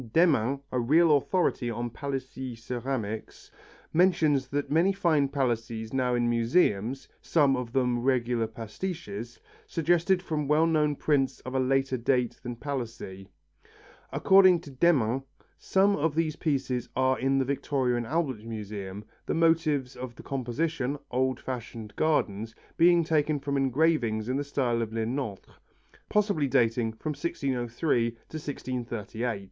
[0.13, 3.51] Demmin, a real authority on Palissy ceramics,
[3.93, 9.37] mentions many false Palissys now in museums, some of them regular pastiches,
[9.67, 13.27] suggested from well known prints of a later date than Palissy.
[14.11, 15.21] According to Demmin,
[15.59, 20.23] some of these pieces are in the Victoria and Albert Museum, the motives of the
[20.23, 25.53] composition, old fashioned gardens, being taken from engravings in the style of Lenotre,
[26.09, 29.39] possibly dating between 1603 and 1638.